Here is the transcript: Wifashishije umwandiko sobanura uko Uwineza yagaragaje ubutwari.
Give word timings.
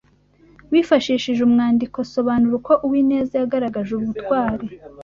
Wifashishije 0.71 1.41
umwandiko 1.47 1.97
sobanura 2.13 2.53
uko 2.59 2.71
Uwineza 2.85 3.33
yagaragaje 3.41 3.91
ubutwari. 3.95 4.67